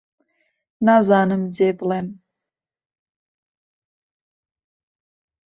نازانم 0.85 1.43
جێ 1.55 1.69
بڵێم 1.77 2.07